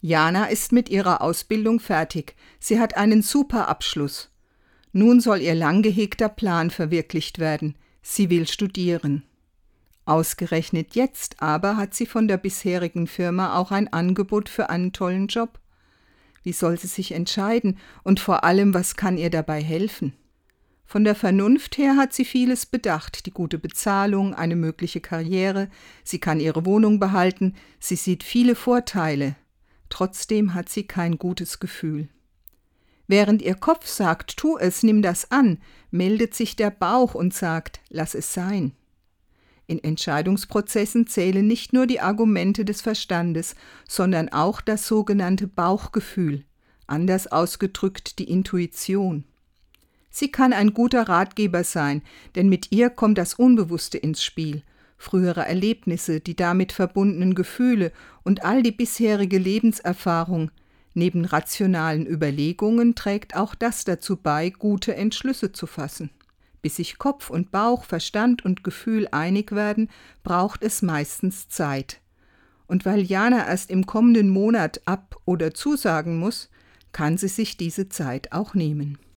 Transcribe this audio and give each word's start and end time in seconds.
Jana 0.00 0.46
ist 0.46 0.72
mit 0.72 0.88
ihrer 0.88 1.20
Ausbildung 1.20 1.78
fertig. 1.78 2.34
Sie 2.58 2.80
hat 2.80 2.96
einen 2.96 3.22
super 3.22 3.68
Abschluss. 3.68 4.30
Nun 4.92 5.20
soll 5.20 5.40
ihr 5.40 5.54
lang 5.54 5.82
gehegter 5.82 6.28
Plan 6.28 6.70
verwirklicht 6.70 7.38
werden. 7.38 7.76
Sie 8.02 8.30
will 8.30 8.46
studieren. 8.46 9.24
Ausgerechnet 10.06 10.94
jetzt 10.94 11.42
aber 11.42 11.76
hat 11.76 11.94
sie 11.94 12.06
von 12.06 12.26
der 12.26 12.38
bisherigen 12.38 13.06
Firma 13.06 13.56
auch 13.56 13.70
ein 13.70 13.92
Angebot 13.92 14.48
für 14.48 14.70
einen 14.70 14.92
tollen 14.92 15.28
Job. 15.28 15.60
Wie 16.42 16.52
soll 16.52 16.78
sie 16.78 16.86
sich 16.86 17.12
entscheiden 17.12 17.78
und 18.02 18.18
vor 18.18 18.42
allem, 18.44 18.72
was 18.72 18.96
kann 18.96 19.18
ihr 19.18 19.30
dabei 19.30 19.62
helfen? 19.62 20.14
Von 20.86 21.04
der 21.04 21.14
Vernunft 21.14 21.78
her 21.78 21.96
hat 21.96 22.12
sie 22.12 22.24
vieles 22.24 22.66
bedacht, 22.66 23.26
die 23.26 23.30
gute 23.30 23.58
Bezahlung, 23.58 24.34
eine 24.34 24.56
mögliche 24.56 25.00
Karriere, 25.00 25.68
sie 26.02 26.18
kann 26.18 26.40
ihre 26.40 26.64
Wohnung 26.64 26.98
behalten, 26.98 27.54
sie 27.78 27.94
sieht 27.94 28.24
viele 28.24 28.56
Vorteile, 28.56 29.36
trotzdem 29.90 30.54
hat 30.54 30.68
sie 30.68 30.84
kein 30.84 31.18
gutes 31.18 31.60
Gefühl. 31.60 32.08
Während 33.06 33.42
ihr 33.42 33.56
Kopf 33.56 33.86
sagt, 33.86 34.36
tu 34.36 34.56
es, 34.56 34.82
nimm 34.82 35.02
das 35.02 35.30
an, 35.30 35.58
meldet 35.90 36.34
sich 36.34 36.56
der 36.56 36.70
Bauch 36.70 37.14
und 37.14 37.34
sagt, 37.34 37.80
lass 37.88 38.14
es 38.14 38.32
sein. 38.32 38.72
In 39.66 39.82
Entscheidungsprozessen 39.82 41.06
zählen 41.06 41.46
nicht 41.46 41.72
nur 41.72 41.86
die 41.86 42.00
Argumente 42.00 42.64
des 42.64 42.82
Verstandes, 42.82 43.54
sondern 43.88 44.28
auch 44.28 44.60
das 44.60 44.86
sogenannte 44.86 45.46
Bauchgefühl, 45.46 46.44
anders 46.86 47.26
ausgedrückt 47.26 48.18
die 48.18 48.30
Intuition. 48.30 49.24
Sie 50.10 50.30
kann 50.30 50.52
ein 50.52 50.74
guter 50.74 51.08
Ratgeber 51.08 51.62
sein, 51.62 52.02
denn 52.34 52.48
mit 52.48 52.72
ihr 52.72 52.90
kommt 52.90 53.16
das 53.16 53.34
Unbewusste 53.34 53.98
ins 53.98 54.24
Spiel, 54.24 54.62
frühere 55.00 55.46
Erlebnisse, 55.46 56.20
die 56.20 56.36
damit 56.36 56.72
verbundenen 56.72 57.34
Gefühle 57.34 57.90
und 58.22 58.44
all 58.44 58.62
die 58.62 58.70
bisherige 58.70 59.38
Lebenserfahrung. 59.38 60.50
Neben 60.92 61.24
rationalen 61.24 62.06
Überlegungen 62.06 62.94
trägt 62.94 63.34
auch 63.34 63.54
das 63.54 63.84
dazu 63.84 64.16
bei, 64.16 64.50
gute 64.50 64.94
Entschlüsse 64.94 65.52
zu 65.52 65.66
fassen. 65.66 66.10
Bis 66.60 66.76
sich 66.76 66.98
Kopf 66.98 67.30
und 67.30 67.50
Bauch, 67.50 67.84
Verstand 67.84 68.44
und 68.44 68.62
Gefühl 68.62 69.08
einig 69.10 69.52
werden, 69.52 69.88
braucht 70.22 70.62
es 70.62 70.82
meistens 70.82 71.48
Zeit. 71.48 72.00
Und 72.66 72.84
weil 72.84 73.00
Jana 73.00 73.48
erst 73.48 73.70
im 73.70 73.86
kommenden 73.86 74.28
Monat 74.28 74.82
ab 74.84 75.16
oder 75.24 75.54
zusagen 75.54 76.18
muss, 76.18 76.50
kann 76.92 77.16
sie 77.16 77.28
sich 77.28 77.56
diese 77.56 77.88
Zeit 77.88 78.32
auch 78.32 78.52
nehmen. 78.52 78.98